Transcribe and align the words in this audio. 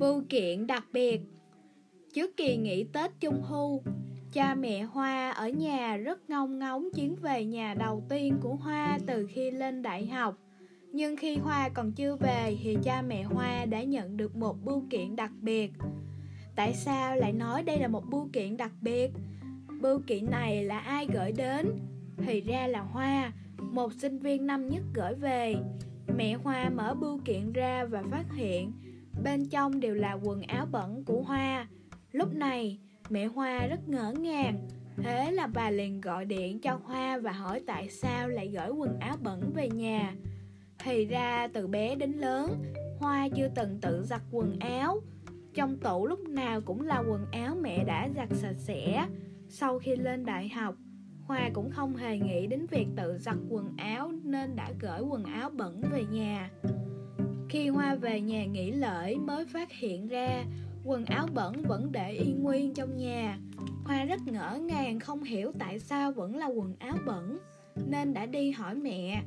Bưu 0.00 0.22
kiện 0.28 0.66
đặc 0.66 0.84
biệt 0.92 1.20
Trước 2.14 2.36
kỳ 2.36 2.56
nghỉ 2.56 2.84
Tết 2.84 3.10
Trung 3.20 3.42
Thu 3.48 3.82
Cha 4.32 4.54
mẹ 4.54 4.82
Hoa 4.82 5.30
ở 5.30 5.48
nhà 5.48 5.96
rất 5.96 6.30
ngông 6.30 6.58
ngóng 6.58 6.88
chuyến 6.94 7.16
về 7.16 7.44
nhà 7.44 7.74
đầu 7.74 8.02
tiên 8.08 8.36
của 8.42 8.54
Hoa 8.54 8.98
từ 9.06 9.26
khi 9.30 9.50
lên 9.50 9.82
đại 9.82 10.06
học 10.06 10.36
Nhưng 10.92 11.16
khi 11.16 11.36
Hoa 11.36 11.68
còn 11.68 11.92
chưa 11.92 12.16
về 12.16 12.56
thì 12.62 12.76
cha 12.82 13.02
mẹ 13.02 13.22
Hoa 13.22 13.64
đã 13.64 13.82
nhận 13.82 14.16
được 14.16 14.36
một 14.36 14.56
bưu 14.64 14.84
kiện 14.90 15.16
đặc 15.16 15.30
biệt 15.40 15.70
Tại 16.56 16.74
sao 16.74 17.16
lại 17.16 17.32
nói 17.32 17.62
đây 17.62 17.78
là 17.78 17.88
một 17.88 18.04
bưu 18.10 18.28
kiện 18.32 18.56
đặc 18.56 18.72
biệt? 18.80 19.10
Bưu 19.80 20.00
kiện 20.06 20.30
này 20.30 20.64
là 20.64 20.78
ai 20.78 21.06
gửi 21.12 21.32
đến? 21.32 21.66
Thì 22.16 22.40
ra 22.40 22.66
là 22.66 22.80
Hoa, 22.80 23.32
một 23.58 23.92
sinh 23.92 24.18
viên 24.18 24.46
năm 24.46 24.68
nhất 24.68 24.82
gửi 24.94 25.14
về 25.14 25.54
Mẹ 26.16 26.34
Hoa 26.34 26.70
mở 26.70 26.94
bưu 26.94 27.20
kiện 27.24 27.52
ra 27.52 27.84
và 27.84 28.02
phát 28.10 28.24
hiện 28.36 28.72
Bên 29.22 29.48
trong 29.48 29.80
đều 29.80 29.94
là 29.94 30.12
quần 30.12 30.42
áo 30.42 30.66
bẩn 30.66 31.04
của 31.04 31.22
Hoa. 31.22 31.68
Lúc 32.12 32.34
này, 32.34 32.78
mẹ 33.10 33.26
Hoa 33.26 33.66
rất 33.66 33.88
ngỡ 33.88 34.12
ngàng. 34.12 34.68
Thế 34.96 35.30
là 35.30 35.46
bà 35.46 35.70
liền 35.70 36.00
gọi 36.00 36.24
điện 36.24 36.60
cho 36.60 36.80
Hoa 36.84 37.18
và 37.18 37.32
hỏi 37.32 37.60
tại 37.66 37.88
sao 37.88 38.28
lại 38.28 38.48
gửi 38.48 38.68
quần 38.70 38.98
áo 38.98 39.16
bẩn 39.22 39.52
về 39.54 39.68
nhà. 39.68 40.14
Thì 40.78 41.04
ra 41.04 41.48
từ 41.52 41.66
bé 41.66 41.94
đến 41.94 42.12
lớn, 42.12 42.62
Hoa 42.98 43.28
chưa 43.36 43.48
từng 43.54 43.78
tự 43.80 44.02
giặt 44.04 44.22
quần 44.30 44.58
áo. 44.60 45.00
Trong 45.54 45.78
tủ 45.78 46.06
lúc 46.06 46.28
nào 46.28 46.60
cũng 46.60 46.86
là 46.86 46.98
quần 46.98 47.26
áo 47.32 47.56
mẹ 47.60 47.84
đã 47.84 48.08
giặt 48.16 48.28
sạch 48.32 48.56
sẽ. 48.58 49.06
Sau 49.48 49.78
khi 49.78 49.96
lên 49.96 50.24
đại 50.24 50.48
học, 50.48 50.74
Hoa 51.26 51.50
cũng 51.54 51.70
không 51.70 51.96
hề 51.96 52.18
nghĩ 52.18 52.46
đến 52.46 52.66
việc 52.70 52.86
tự 52.96 53.18
giặt 53.18 53.36
quần 53.48 53.76
áo 53.76 54.12
nên 54.22 54.56
đã 54.56 54.72
gửi 54.80 55.00
quần 55.00 55.24
áo 55.24 55.50
bẩn 55.50 55.82
về 55.92 56.04
nhà 56.10 56.50
khi 57.50 57.68
Hoa 57.68 57.94
về 57.94 58.20
nhà 58.20 58.46
nghỉ 58.46 58.70
lễ 58.70 59.16
mới 59.16 59.46
phát 59.46 59.72
hiện 59.72 60.08
ra 60.08 60.44
quần 60.84 61.04
áo 61.04 61.26
bẩn 61.34 61.62
vẫn 61.62 61.92
để 61.92 62.12
y 62.12 62.32
nguyên 62.32 62.74
trong 62.74 62.96
nhà. 62.96 63.38
Hoa 63.84 64.04
rất 64.04 64.20
ngỡ 64.26 64.58
ngàng 64.62 65.00
không 65.00 65.22
hiểu 65.22 65.52
tại 65.58 65.78
sao 65.78 66.12
vẫn 66.12 66.36
là 66.36 66.46
quần 66.46 66.74
áo 66.78 66.96
bẩn, 67.06 67.38
nên 67.86 68.14
đã 68.14 68.26
đi 68.26 68.50
hỏi 68.50 68.74
mẹ. 68.74 69.22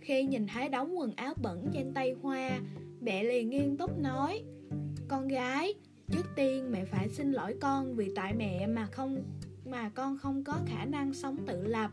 Khi 0.00 0.24
nhìn 0.24 0.46
thấy 0.46 0.68
đống 0.68 0.98
quần 0.98 1.12
áo 1.16 1.34
bẩn 1.42 1.70
trên 1.74 1.94
tay 1.94 2.14
Hoa, 2.22 2.60
mẹ 3.00 3.24
liền 3.24 3.50
nghiêm 3.50 3.76
túc 3.76 3.98
nói 3.98 4.42
Con 5.08 5.28
gái, 5.28 5.74
trước 6.10 6.26
tiên 6.36 6.70
mẹ 6.70 6.84
phải 6.84 7.08
xin 7.08 7.32
lỗi 7.32 7.54
con 7.60 7.94
vì 7.94 8.12
tại 8.16 8.34
mẹ 8.34 8.66
mà 8.66 8.86
không 8.86 9.22
mà 9.64 9.88
con 9.94 10.18
không 10.18 10.44
có 10.44 10.58
khả 10.66 10.84
năng 10.84 11.14
sống 11.14 11.36
tự 11.46 11.66
lập 11.66 11.90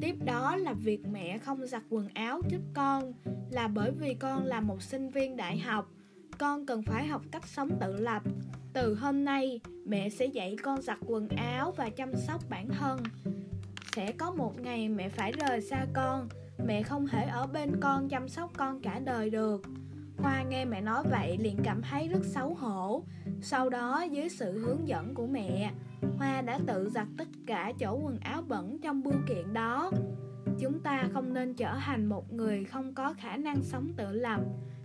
Tiếp 0.00 0.16
đó 0.24 0.56
là 0.56 0.72
việc 0.72 1.06
mẹ 1.06 1.38
không 1.38 1.66
giặt 1.66 1.82
quần 1.90 2.08
áo 2.14 2.40
giúp 2.48 2.60
con 2.74 3.12
là 3.50 3.68
bởi 3.68 3.90
vì 3.90 4.14
con 4.14 4.44
là 4.44 4.60
một 4.60 4.82
sinh 4.82 5.10
viên 5.10 5.36
đại 5.36 5.58
học. 5.58 5.90
Con 6.38 6.66
cần 6.66 6.82
phải 6.82 7.06
học 7.06 7.22
cách 7.30 7.46
sống 7.46 7.70
tự 7.80 7.96
lập. 7.96 8.22
Từ 8.72 8.94
hôm 8.94 9.24
nay, 9.24 9.60
mẹ 9.86 10.08
sẽ 10.08 10.26
dạy 10.26 10.56
con 10.62 10.82
giặt 10.82 10.98
quần 11.06 11.28
áo 11.28 11.72
và 11.76 11.90
chăm 11.90 12.16
sóc 12.16 12.42
bản 12.50 12.68
thân. 12.68 13.02
Sẽ 13.96 14.12
có 14.12 14.30
một 14.30 14.60
ngày 14.60 14.88
mẹ 14.88 15.08
phải 15.08 15.32
rời 15.32 15.60
xa 15.60 15.86
con. 15.92 16.28
Mẹ 16.66 16.82
không 16.82 17.06
thể 17.06 17.24
ở 17.24 17.46
bên 17.46 17.80
con 17.80 18.08
chăm 18.08 18.28
sóc 18.28 18.50
con 18.56 18.80
cả 18.80 18.98
đời 18.98 19.30
được 19.30 19.62
hoa 20.22 20.42
nghe 20.42 20.64
mẹ 20.64 20.80
nói 20.80 21.02
vậy 21.10 21.38
liền 21.40 21.56
cảm 21.64 21.82
thấy 21.82 22.08
rất 22.08 22.24
xấu 22.24 22.54
hổ. 22.54 23.02
Sau 23.40 23.68
đó, 23.68 24.02
dưới 24.10 24.28
sự 24.28 24.58
hướng 24.58 24.88
dẫn 24.88 25.14
của 25.14 25.26
mẹ, 25.26 25.72
hoa 26.18 26.42
đã 26.42 26.58
tự 26.66 26.90
giặt 26.90 27.06
tất 27.18 27.28
cả 27.46 27.72
chỗ 27.78 28.00
quần 28.02 28.18
áo 28.18 28.42
bẩn 28.42 28.78
trong 28.82 29.02
bưu 29.02 29.14
kiện 29.28 29.52
đó. 29.52 29.90
Chúng 30.60 30.80
ta 30.80 31.08
không 31.12 31.34
nên 31.34 31.54
trở 31.54 31.76
thành 31.80 32.06
một 32.06 32.32
người 32.32 32.64
không 32.64 32.94
có 32.94 33.14
khả 33.18 33.36
năng 33.36 33.62
sống 33.62 33.92
tự 33.96 34.12
lập, 34.12 34.40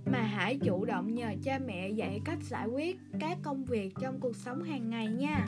mà 0.05 0.21
hãy 0.21 0.59
chủ 0.63 0.85
động 0.85 1.15
nhờ 1.15 1.33
cha 1.43 1.59
mẹ 1.67 1.89
dạy 1.89 2.21
cách 2.25 2.39
giải 2.41 2.67
quyết 2.67 2.99
các 3.19 3.37
công 3.43 3.65
việc 3.65 3.93
trong 4.01 4.19
cuộc 4.19 4.35
sống 4.35 4.63
hàng 4.63 4.89
ngày 4.89 5.07
nha. 5.07 5.47